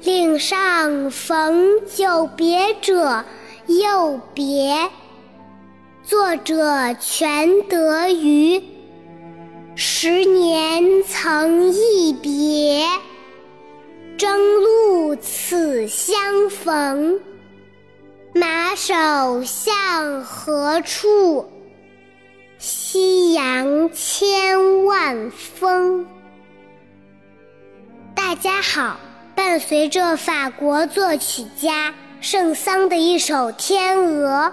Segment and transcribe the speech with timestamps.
[0.00, 3.24] 岭上逢久别者，
[3.66, 4.88] 又别。
[6.04, 8.62] 作者全德瑜。
[9.74, 12.86] 十年曾一别，
[14.16, 17.20] 征路此相逢。
[18.34, 21.50] 马首向何处？
[22.58, 26.06] 夕阳千万峰。
[28.14, 28.98] 大家好。
[29.38, 34.46] 伴随着法国作曲家圣桑的一首《天鹅》，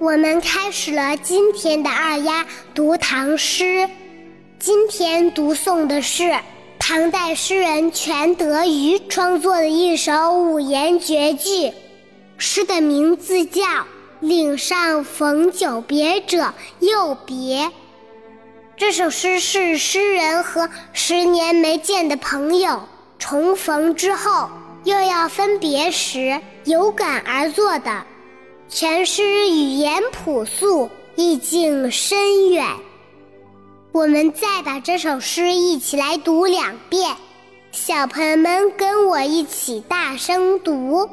[0.00, 3.88] 我们开始了今天的二丫读唐诗。
[4.58, 6.34] 今天读诵的是
[6.80, 11.72] 唐代诗人全德瑜创作的一首五言绝句，
[12.36, 13.62] 诗的名字叫
[14.18, 17.66] 《岭上逢久别者又别》。
[18.76, 22.88] 这首诗是诗人和十年没见的朋友。
[23.22, 24.50] 重逢之后
[24.82, 28.04] 又要分别时，有感而作的。
[28.68, 32.66] 全诗语言朴素，意境深远。
[33.92, 37.14] 我们再把这首诗一起来读两遍，
[37.70, 41.08] 小朋友们跟我一起大声读：“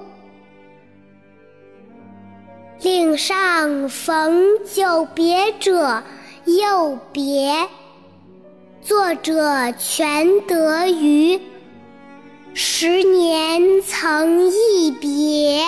[2.81, 6.01] 岭上逢久别者，
[6.45, 7.69] 又别。”
[8.81, 11.39] 作者全德瑜。
[12.53, 15.63] 十年曾一别，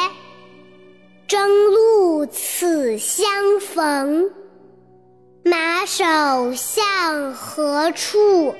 [1.27, 3.25] 征路此相
[3.59, 4.29] 逢。
[5.43, 6.03] 马首
[6.53, 8.55] 向何处？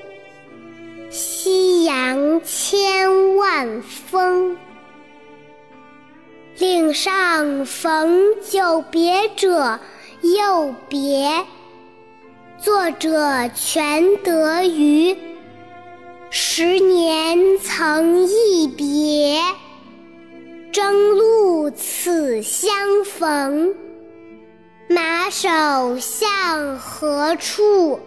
[1.10, 4.56] 夕阳千万峰。
[6.58, 9.78] 岭上逢久别者，
[10.22, 11.44] 又别。
[12.58, 15.16] 作者全德瑜。
[16.34, 19.38] 十年曾一别，
[20.72, 22.72] 征路此相
[23.04, 23.74] 逢。
[24.88, 28.00] 马首向何处？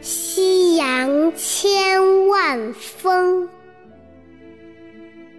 [0.00, 3.50] 夕阳千万峰。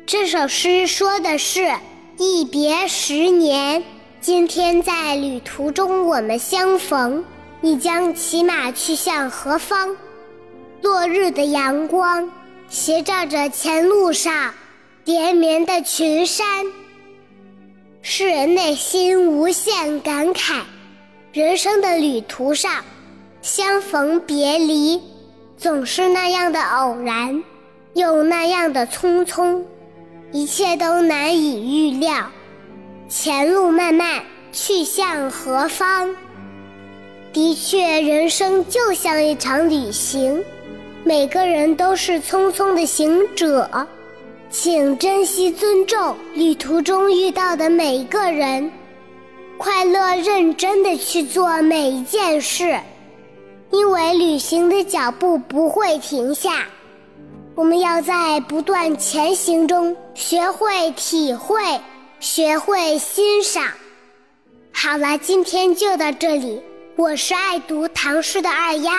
[0.05, 1.67] 这首诗说的是
[2.19, 3.83] 一别十年，
[4.19, 7.25] 今天在旅途中我们相逢，
[7.59, 9.97] 你将骑马去向何方？
[10.81, 12.27] 落日的阳光
[12.67, 14.53] 斜照着前路上
[15.05, 16.65] 连绵的群山，
[18.01, 20.61] 使人内心无限感慨。
[21.33, 22.83] 人生的旅途上，
[23.41, 25.01] 相逢别离
[25.55, 27.43] 总是那样的偶然，
[27.93, 29.63] 又那样的匆匆，
[30.31, 32.29] 一切都难以预料。
[33.07, 36.15] 前路漫漫，去向何方？
[37.31, 40.43] 的确，人生就像一场旅行。
[41.03, 43.87] 每个人都是匆匆的行者，
[44.51, 48.71] 请珍惜、尊重旅途中遇到的每一个人，
[49.57, 52.79] 快乐、认真的去做每一件事，
[53.71, 56.65] 因为旅行的脚步不会停下。
[57.55, 61.59] 我们要在不断前行中学会体会，
[62.19, 63.65] 学会欣赏。
[64.71, 66.61] 好了，今天就到这里。
[66.95, 68.91] 我是爱读唐诗的二丫。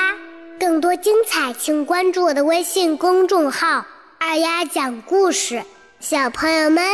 [0.63, 3.85] 更多精彩，请关注我的微信公众号
[4.21, 5.61] “二丫讲故事”。
[5.99, 6.85] 小朋友们，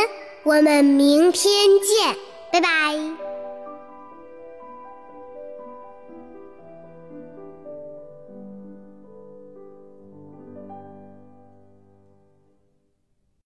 [0.41, 2.15] 我们明天见，
[2.51, 3.28] 拜拜。